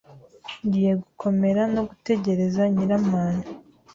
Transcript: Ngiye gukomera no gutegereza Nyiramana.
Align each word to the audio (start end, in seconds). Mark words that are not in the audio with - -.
Ngiye 0.65 0.91
gukomera 1.03 1.61
no 1.73 1.81
gutegereza 1.89 2.61
Nyiramana. 2.75 3.43